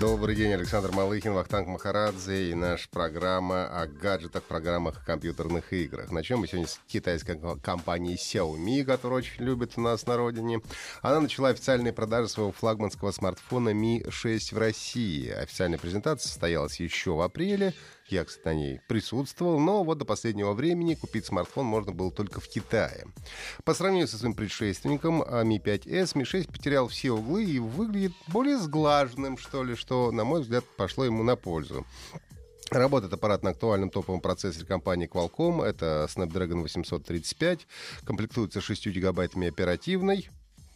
Добрый 0.00 0.34
день, 0.34 0.54
Александр 0.54 0.92
Малыхин, 0.92 1.34
Вахтанг 1.34 1.68
Махарадзе 1.68 2.52
и 2.52 2.54
наша 2.54 2.88
программа 2.88 3.66
о 3.66 3.86
гаджетах, 3.86 4.42
программах 4.44 5.02
и 5.02 5.04
компьютерных 5.04 5.74
играх. 5.74 6.10
Начнем 6.10 6.38
мы 6.38 6.46
сегодня 6.46 6.68
с 6.68 6.80
китайской 6.86 7.38
компании 7.62 8.16
Xiaomi, 8.16 8.82
которая 8.82 9.18
очень 9.18 9.44
любит 9.44 9.74
у 9.76 9.82
нас 9.82 10.06
на 10.06 10.16
родине. 10.16 10.62
Она 11.02 11.20
начала 11.20 11.50
официальные 11.50 11.92
продажи 11.92 12.28
своего 12.30 12.50
флагманского 12.50 13.12
смартфона 13.12 13.74
Mi 13.74 14.10
6 14.10 14.54
в 14.54 14.58
России. 14.58 15.28
Официальная 15.28 15.78
презентация 15.78 16.30
состоялась 16.30 16.80
еще 16.80 17.10
в 17.10 17.20
апреле. 17.20 17.74
Я, 18.08 18.24
кстати, 18.24 18.44
на 18.44 18.54
ней 18.54 18.80
присутствовал, 18.88 19.60
но 19.60 19.84
вот 19.84 19.98
до 19.98 20.04
последнего 20.04 20.52
времени 20.52 20.94
купить 20.96 21.26
смартфон 21.26 21.64
можно 21.66 21.92
было 21.92 22.10
только 22.10 22.40
в 22.40 22.48
Китае. 22.48 23.04
По 23.64 23.72
сравнению 23.72 24.08
со 24.08 24.18
своим 24.18 24.34
предшественником 24.34 25.22
Mi 25.22 25.62
5s, 25.62 26.14
Mi 26.14 26.24
6 26.24 26.48
потерял 26.48 26.88
все 26.88 27.12
углы 27.12 27.44
и 27.44 27.60
выглядит 27.60 28.12
более 28.26 28.58
сглаженным, 28.58 29.38
что 29.38 29.62
ли, 29.62 29.76
что, 29.76 29.89
на 29.90 30.24
мой 30.24 30.40
взгляд, 30.42 30.64
пошло 30.76 31.04
ему 31.04 31.22
на 31.22 31.36
пользу. 31.36 31.86
Работает 32.70 33.12
аппарат 33.12 33.42
на 33.42 33.50
актуальном 33.50 33.90
топовом 33.90 34.20
процессоре 34.20 34.64
компании 34.64 35.08
Qualcomm. 35.08 35.64
Это 35.64 36.08
Snapdragon 36.08 36.62
835. 36.62 37.66
Комплектуется 38.04 38.60
6 38.60 38.86
гигабайтами 38.86 39.48
оперативной 39.48 40.30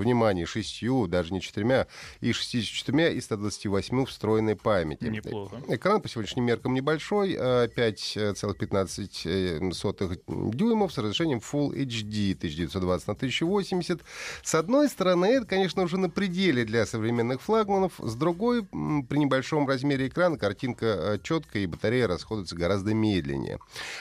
внимание, 0.00 0.46
шестью, 0.46 1.06
даже 1.06 1.32
не 1.32 1.40
четырьмя, 1.40 1.86
и 2.20 2.32
64 2.32 3.14
и 3.14 3.20
128 3.20 4.04
встроенной 4.06 4.56
памяти. 4.56 5.04
Неплохо. 5.04 5.62
Экран 5.68 6.00
по 6.00 6.08
сегодняшним 6.08 6.44
меркам 6.44 6.74
небольшой, 6.74 7.34
5,15 7.34 9.20
э, 9.24 10.54
дюймов 10.54 10.92
с 10.92 10.98
разрешением 10.98 11.38
Full 11.38 11.74
HD 11.74 12.34
1920 12.34 13.08
на 13.08 13.14
1080. 13.14 14.00
С 14.42 14.54
одной 14.54 14.88
стороны, 14.88 15.26
это, 15.26 15.46
конечно, 15.46 15.82
уже 15.82 15.96
на 15.96 16.10
пределе 16.10 16.64
для 16.64 16.86
современных 16.86 17.40
флагманов, 17.40 17.94
с 17.98 18.14
другой, 18.14 18.64
при 18.64 19.18
небольшом 19.18 19.66
размере 19.68 20.08
экрана 20.08 20.38
картинка 20.38 20.86
э, 20.86 21.18
четкая 21.22 21.62
и 21.62 21.66
батарея 21.66 22.06
расходуется 22.06 22.56
гораздо 22.56 22.94
медленнее. 22.94 23.58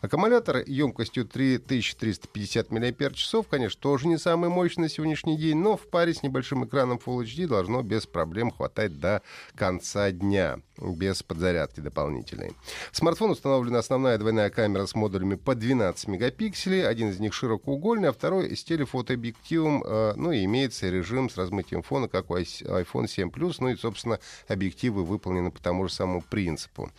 Аккумулятор 0.00 0.58
емкостью 0.66 1.24
3350 1.26 2.70
мАч, 2.70 3.34
конечно, 3.50 3.80
тоже 3.80 4.08
не 4.08 4.18
самый 4.18 4.50
мощный 4.50 4.82
на 4.82 4.88
сегодняшний 4.88 5.36
день, 5.36 5.56
но 5.56 5.77
в 5.78 5.88
паре 5.88 6.12
с 6.12 6.22
небольшим 6.22 6.64
экраном 6.64 7.00
Full 7.04 7.24
HD 7.24 7.46
должно 7.46 7.82
без 7.82 8.06
проблем 8.06 8.50
хватать 8.50 8.98
до 8.98 9.22
конца 9.54 10.10
дня, 10.10 10.60
без 10.78 11.22
подзарядки 11.22 11.80
дополнительной. 11.80 12.52
В 12.92 12.96
смартфон 12.96 13.30
установлена 13.30 13.78
основная 13.78 14.18
двойная 14.18 14.50
камера 14.50 14.86
с 14.86 14.94
модулями 14.94 15.36
по 15.36 15.54
12 15.54 16.08
мегапикселей. 16.08 16.86
Один 16.86 17.10
из 17.10 17.20
них 17.20 17.32
широкоугольный, 17.32 18.08
а 18.08 18.12
второй 18.12 18.56
с 18.56 18.64
телефотообъективом. 18.64 19.82
Э, 19.84 20.12
ну 20.16 20.32
и 20.32 20.44
имеется 20.44 20.90
режим 20.90 21.30
с 21.30 21.36
размытием 21.36 21.82
фона, 21.82 22.08
как 22.08 22.30
у 22.30 22.36
iPhone 22.36 23.08
7 23.08 23.30
Plus. 23.30 23.56
Ну 23.60 23.68
и, 23.68 23.76
собственно, 23.76 24.18
объективы 24.48 25.04
выполнены 25.04 25.50
по 25.50 25.62
тому 25.62 25.88
же 25.88 25.94
самому 25.94 26.22
принципу. 26.22 26.90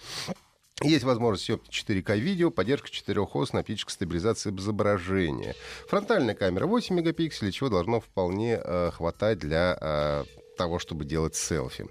Есть 0.82 1.04
возможность 1.04 1.46
съемки 1.46 1.70
4К 1.70 2.18
видео, 2.18 2.52
поддержка 2.52 2.90
4 2.90 3.22
ос 3.22 3.54
оптической 3.54 3.94
стабилизации 3.94 4.56
изображения. 4.56 5.56
Фронтальная 5.88 6.36
камера 6.36 6.68
8 6.68 6.96
мегапикселей, 6.96 7.52
чего 7.52 7.70
должно 7.70 8.00
вполне 8.00 8.62
э, 8.64 8.92
хватать 8.92 9.40
для 9.40 9.78
э, 9.80 10.24
того, 10.60 10.78
чтобы 10.78 11.06
делать 11.06 11.36
селфи. 11.36 11.88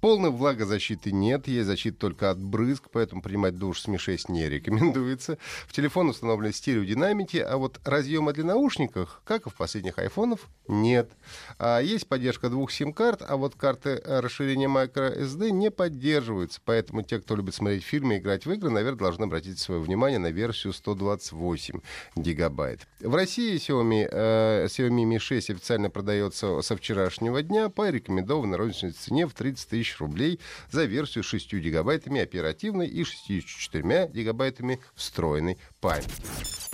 Полной 0.00 0.30
влагозащиты 0.30 1.12
нет, 1.12 1.48
есть 1.48 1.66
защита 1.66 1.98
только 1.98 2.30
от 2.30 2.42
брызг, 2.42 2.84
поэтому 2.90 3.20
принимать 3.20 3.58
душ 3.58 3.82
с 3.82 3.88
Mi6 3.88 4.32
не 4.32 4.48
рекомендуется. 4.48 5.36
В 5.68 5.74
телефон 5.74 6.08
установлены 6.08 6.54
стереодинамики, 6.54 7.36
а 7.36 7.58
вот 7.58 7.78
разъема 7.84 8.32
для 8.32 8.44
наушников, 8.44 9.20
как 9.26 9.46
и 9.46 9.50
в 9.50 9.54
последних 9.54 9.98
айфонов, 9.98 10.48
нет. 10.66 11.10
А 11.58 11.80
есть 11.80 12.08
поддержка 12.08 12.48
двух 12.48 12.72
сим-карт, 12.72 13.20
а 13.20 13.36
вот 13.36 13.54
карты 13.54 14.00
расширения 14.02 14.66
microSD 14.66 15.50
не 15.50 15.70
поддерживаются, 15.70 16.62
поэтому 16.64 17.02
те, 17.02 17.20
кто 17.20 17.36
любит 17.36 17.54
смотреть 17.54 17.84
фильмы 17.84 18.14
и 18.14 18.18
играть 18.18 18.46
в 18.46 18.52
игры, 18.52 18.70
наверное, 18.70 19.00
должны 19.00 19.24
обратить 19.24 19.58
свое 19.58 19.82
внимание 19.82 20.18
на 20.18 20.30
версию 20.30 20.72
128 20.72 21.80
гигабайт. 22.16 22.86
В 23.00 23.14
России 23.14 23.56
Xiaomi, 23.56 24.08
э, 24.10 24.66
Xiaomi 24.68 25.04
Mi 25.04 25.18
6 25.18 25.50
официально 25.50 25.90
продается 25.90 26.62
со 26.62 26.76
вчерашнего 26.78 27.42
дня 27.42 27.68
по 27.68 27.90
рекомендованной 28.06 28.56
розничной 28.56 28.92
цене 28.92 29.26
в 29.26 29.34
30 29.34 29.68
тысяч 29.68 29.98
рублей 29.98 30.40
за 30.70 30.84
версию 30.84 31.24
с 31.24 31.26
6 31.28 31.54
гигабайтами 31.54 32.20
оперативной 32.20 32.86
и 32.86 33.04
64 33.04 34.08
гигабайтами 34.12 34.80
встроенной 34.94 35.58
памяти. 35.80 36.65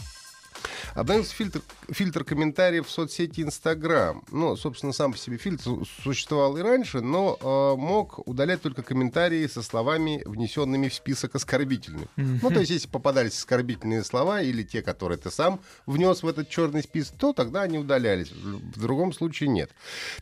Обновился 0.94 1.34
фильтр, 1.34 1.62
фильтр 1.90 2.24
комментариев 2.24 2.86
в 2.86 2.90
соцсети 2.90 3.40
Инстаграм. 3.40 4.22
Ну, 4.30 4.56
собственно, 4.56 4.92
сам 4.92 5.12
по 5.12 5.18
себе 5.18 5.38
фильтр 5.38 5.70
существовал 6.02 6.56
и 6.56 6.62
раньше, 6.62 7.00
но 7.00 7.38
э, 7.40 7.80
мог 7.80 8.26
удалять 8.28 8.60
только 8.60 8.82
комментарии 8.82 9.46
со 9.46 9.62
словами, 9.62 10.22
внесенными 10.26 10.88
в 10.88 10.94
список 10.94 11.34
оскорбительных. 11.34 12.08
Ну, 12.16 12.50
то 12.50 12.60
есть, 12.60 12.70
если 12.70 12.88
попадались 12.88 13.38
оскорбительные 13.38 14.04
слова 14.04 14.42
или 14.42 14.62
те, 14.62 14.82
которые 14.82 15.18
ты 15.18 15.30
сам 15.30 15.60
внес 15.86 16.22
в 16.22 16.28
этот 16.28 16.48
черный 16.48 16.82
список, 16.82 17.16
то 17.16 17.32
тогда 17.32 17.62
они 17.62 17.78
удалялись. 17.78 18.30
В 18.30 18.80
другом 18.80 19.12
случае 19.12 19.48
нет. 19.48 19.70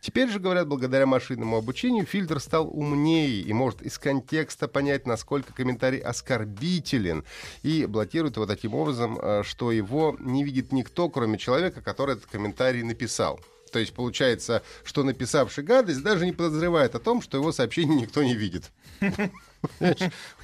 Теперь 0.00 0.28
же, 0.28 0.38
говорят, 0.38 0.68
благодаря 0.68 1.06
машинному 1.06 1.56
обучению 1.56 2.06
фильтр 2.06 2.40
стал 2.40 2.68
умнее 2.68 3.40
и 3.40 3.52
может 3.52 3.82
из 3.82 3.98
контекста 3.98 4.68
понять, 4.68 5.06
насколько 5.06 5.52
комментарий 5.52 5.98
оскорбителен, 5.98 7.24
и 7.62 7.86
блокирует 7.86 8.36
его 8.36 8.46
таким 8.46 8.74
образом, 8.74 9.18
э, 9.20 9.42
что 9.44 9.72
его 9.72 10.16
не 10.20 10.44
видит 10.44 10.59
видит 10.60 10.72
никто, 10.72 11.08
кроме 11.08 11.38
человека, 11.38 11.80
который 11.80 12.16
этот 12.16 12.26
комментарий 12.26 12.82
написал. 12.82 13.40
То 13.72 13.78
есть 13.78 13.92
получается, 13.92 14.62
что 14.82 15.04
написавший 15.04 15.62
гадость 15.62 16.02
даже 16.02 16.26
не 16.26 16.32
подозревает 16.32 16.96
о 16.96 16.98
том, 16.98 17.22
что 17.22 17.38
его 17.38 17.52
сообщение 17.52 18.00
никто 18.02 18.22
не 18.22 18.34
видит. 18.34 18.72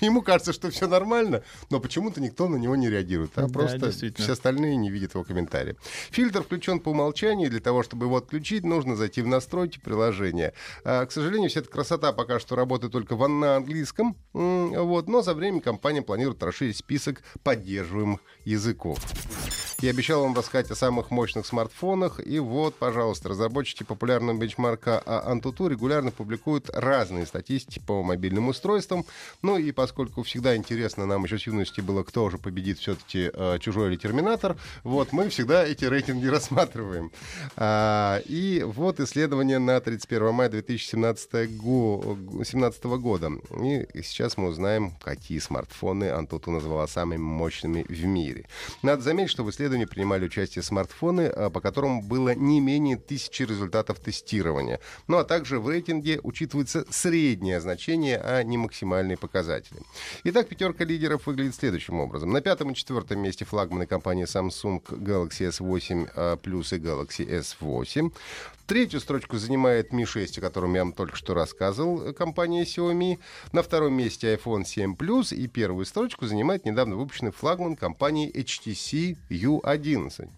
Ему 0.01 0.23
кажется, 0.23 0.53
что 0.53 0.71
все 0.71 0.87
нормально, 0.87 1.43
но 1.69 1.81
почему-то 1.81 2.21
никто 2.21 2.49
на 2.49 2.57
него 2.57 2.77
не 2.77 2.89
реагирует. 2.89 3.33
А 3.35 3.49
да, 3.49 3.53
просто 3.53 3.91
все 3.91 4.33
остальные 4.33 4.77
не 4.77 4.91
видят 4.91 5.15
его 5.15 5.25
комментарии. 5.25 5.75
Фильтр 6.11 6.45
включен 6.45 6.79
по 6.79 6.91
умолчанию. 6.91 7.51
Для 7.51 7.59
того, 7.61 7.83
чтобы 7.83 8.07
его 8.07 8.17
отключить, 8.17 8.63
нужно 8.63 8.95
зайти 8.95 9.23
в 9.23 9.27
настройки 9.27 9.81
приложения. 9.81 10.53
А, 10.85 11.05
к 11.05 11.11
сожалению, 11.11 11.51
вся 11.51 11.61
эта 11.61 11.69
красота 11.69 12.13
пока 12.13 12.39
что 12.39 12.55
работает 12.55 12.93
только 12.93 13.17
на 13.17 13.57
английском. 13.57 14.17
Вот, 14.33 15.09
но 15.09 15.23
за 15.23 15.35
время 15.35 15.61
компания 15.61 16.03
планирует 16.03 16.43
расширить 16.45 16.77
список 16.77 17.23
поддерживаемых 17.43 18.21
языков. 18.45 19.01
Я 19.83 19.91
обещал 19.91 20.23
вам 20.23 20.35
рассказать 20.35 20.71
о 20.71 20.75
самых 20.75 21.11
мощных 21.11 21.45
смартфонах. 21.45 22.27
И 22.27 22.39
вот, 22.39 22.77
пожалуйста, 22.77 23.29
разработчики 23.29 23.83
популярного 23.83 24.39
бенчмарка 24.39 25.03
Antutu 25.05 25.69
регулярно 25.69 26.11
публикуют 26.11 26.71
разные 26.73 27.27
статистики 27.27 27.79
по 27.87 28.03
мобильным 28.03 28.49
устройствам. 28.49 29.05
Ну 29.43 29.59
и 29.59 29.73
поскольку 29.73 30.23
всегда 30.23 30.57
интересно 30.57 31.05
нам 31.05 31.25
еще 31.25 31.39
с 31.39 31.47
юности 31.47 31.83
было, 31.83 32.05
кто 32.05 32.31
же 32.31 32.39
победит 32.39 32.79
все-таки 32.79 33.31
э, 33.31 33.59
чужой 33.61 33.91
или 33.91 33.97
терминатор, 33.97 34.57
вот 34.83 35.13
мы 35.13 35.29
всегда 35.29 35.67
эти 35.67 35.85
рейтинги 35.85 36.27
рассматриваем. 36.29 37.13
А, 37.57 38.23
и 38.25 38.63
вот 38.65 38.99
исследование 38.99 39.59
на 39.59 39.79
31 39.79 40.33
мая 40.33 40.49
2017 40.49 41.55
го, 41.55 42.17
17 42.43 42.83
года. 42.85 43.31
И 43.63 44.03
сейчас 44.03 44.39
мы 44.39 44.49
узнаем, 44.49 44.93
какие 45.03 45.39
смартфоны 45.39 46.11
Антуту 46.13 46.51
назвала 46.51 46.87
самыми 46.87 47.21
мощными 47.21 47.85
в 47.87 48.05
мире. 48.07 48.47
Надо 48.81 49.03
заметить, 49.03 49.33
что 49.33 49.45
в 49.45 49.51
исследовании 49.51 49.66
принимали 49.69 50.27
участие 50.27 50.63
смартфоны, 50.63 51.27
а, 51.27 51.51
по 51.51 51.61
которым 51.61 52.03
было 52.03 52.35
не 52.35 52.61
менее 52.61 52.97
тысячи 52.97 53.43
результатов 53.43 53.99
тестирования. 54.01 54.81
Ну 55.09 55.19
а 55.19 55.25
также 55.25 55.59
в 55.59 55.69
рейтинге 55.69 56.21
учитывается 56.23 56.85
среднее 56.91 57.61
значение, 57.61 58.19
а 58.19 58.43
не 58.43 58.57
максимальные 58.59 59.17
показатели. 59.17 59.81
Итак, 60.25 60.49
пятерка 60.49 60.85
лидеров 60.85 61.27
выглядит 61.27 61.55
следующим 61.55 62.01
образом. 62.01 62.33
На 62.33 62.41
пятом 62.41 62.71
и 62.71 62.75
четвертом 62.75 63.21
месте 63.21 63.45
флагманы 63.45 63.87
компании 63.87 64.25
Samsung 64.25 64.83
Galaxy 64.83 65.49
S8 65.49 66.11
а, 66.15 66.37
Plus 66.37 66.77
и 66.77 66.81
Galaxy 66.81 67.27
S8. 67.27 68.13
Третью 68.67 68.99
строчку 68.99 69.39
занимает 69.39 69.93
Mi 69.93 70.05
6, 70.05 70.39
о 70.39 70.41
котором 70.41 70.75
я 70.75 70.83
вам 70.83 70.93
только 70.93 71.15
что 71.15 71.35
рассказывал, 71.35 72.13
компания 72.13 72.65
Xiaomi. 72.65 73.21
На 73.53 73.63
втором 73.63 73.93
месте 73.93 74.35
iPhone 74.35 74.65
7 74.65 74.97
Plus. 74.97 75.33
И 75.33 75.47
первую 75.47 75.87
строчку 75.87 76.27
занимает 76.27 76.65
недавно 76.65 76.97
выпущенный 76.97 77.31
флагман 77.31 77.77
компании 77.77 78.29
HTC 78.35 79.17
U11. 79.61 80.29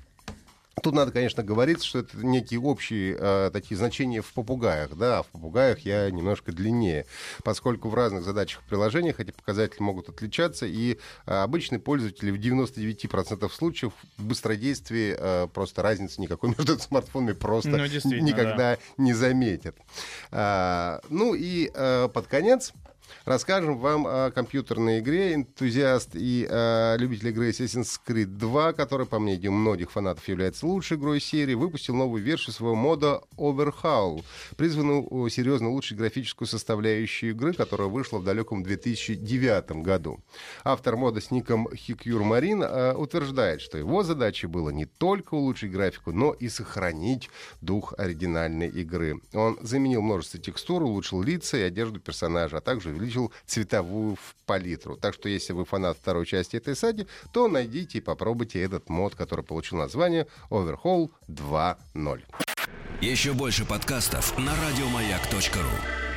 Тут 0.83 0.95
надо, 0.95 1.13
конечно, 1.13 1.43
говорить, 1.43 1.83
что 1.83 2.01
это 2.01 2.17
некие 2.19 2.61
общие 2.61 3.17
э, 3.19 3.51
такие 3.53 3.77
значения 3.77 4.23
в 4.23 4.33
попугаях. 4.33 4.97
Да, 4.97 5.23
в 5.23 5.27
попугаях 5.27 5.81
я 5.81 6.11
немножко 6.11 6.53
длиннее, 6.53 7.07
поскольку 7.43 7.89
в 7.89 7.95
разных 7.95 8.25
задачах 8.25 8.63
приложениях 8.69 9.21
эти 9.21 9.31
показатели 9.31 9.83
могут 9.83 10.09
отличаться, 10.09 10.67
и 10.67 10.99
э, 11.27 11.33
обычный 11.33 11.79
пользователь 11.79 12.31
в 12.31 12.37
99% 12.37 13.51
случаев 13.51 13.93
в 14.17 14.25
быстродействии 14.25 15.17
э, 15.19 15.49
просто 15.53 15.83
разницы 15.83 16.21
никакой 16.21 16.51
между 16.59 16.79
смартфонами 16.79 17.33
просто 17.33 17.71
ну, 17.71 17.79
никогда 17.79 18.77
да. 18.77 18.79
не 18.97 19.13
заметит. 19.13 19.77
А, 20.31 21.01
ну 21.09 21.35
и 21.35 21.71
э, 21.75 22.09
под 22.13 22.27
конец 22.27 22.73
Расскажем 23.25 23.79
вам 23.79 24.07
о 24.07 24.31
компьютерной 24.31 25.01
игре 25.01 25.35
«Энтузиаст» 25.35 26.11
и 26.15 26.47
э, 26.49 26.97
любитель 26.99 27.29
игры 27.29 27.51
Assassin's 27.51 27.99
Creed 28.07 28.27
2, 28.27 28.73
который, 28.73 29.07
по 29.07 29.19
мнению 29.19 29.53
многих 29.53 29.91
фанатов, 29.91 30.27
является 30.29 30.67
лучшей 30.67 30.97
игрой 30.97 31.21
серии, 31.21 31.55
выпустил 31.55 31.95
новую 31.95 32.23
версию 32.23 32.55
своего 32.55 32.75
мода 32.75 33.21
Overhaul, 33.37 34.25
призванную 34.57 35.29
серьезно 35.31 35.71
улучшить 35.71 35.99
графическую 35.99 36.49
составляющую 36.49 37.33
игры, 37.33 37.53
которая 37.53 37.89
вышла 37.89 38.19
в 38.19 38.25
далеком 38.25 38.63
2009 38.63 39.83
году. 39.83 40.21
Автор 40.65 40.97
мода 40.97 41.21
с 41.21 41.31
ником 41.31 41.69
Hikure 41.69 42.23
Marine 42.23 42.65
э, 42.65 42.95
утверждает, 42.95 43.61
что 43.61 43.79
его 43.79 44.03
задачей 44.03 44.47
было 44.47 44.71
не 44.71 44.85
только 44.85 45.35
улучшить 45.35 45.71
графику, 45.71 46.13
но 46.13 46.33
и 46.33 46.49
сохранить 46.49 47.31
дух 47.61 47.95
оригинальной 47.97 48.69
игры. 48.69 49.21
Он 49.33 49.59
заменил 49.63 50.03
множество 50.03 50.41
текстур, 50.41 50.83
улучшил 50.83 51.23
лица 51.23 51.59
и 51.59 51.63
одежду 51.63 52.01
персонажа, 52.01 52.59
а 52.59 52.61
также 52.61 52.91
увеличил 52.99 53.33
цветовую 53.47 54.17
палитру. 54.47 54.97
Так 54.97 55.15
что 55.15 55.29
если 55.29 55.53
вы 55.53 55.65
фанат 55.65 55.97
второй 55.97 56.27
части 56.27 56.57
этой 56.57 56.77
саги, 56.77 57.07
то 57.33 57.49
найдите 57.49 57.99
и 57.99 58.01
попробуйте 58.01 58.61
этот 58.61 58.89
мод, 58.89 59.15
который 59.15 59.45
получил 59.45 59.79
название 59.79 60.27
Overhaul 60.51 61.11
2.0. 61.29 62.23
Еще 63.01 63.33
больше 63.33 63.65
подкастов 63.65 64.37
на 64.39 64.53
радиомаяк.ру 64.55 66.08